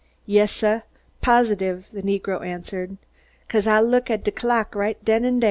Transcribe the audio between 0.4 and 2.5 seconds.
suh! Positive!" the negro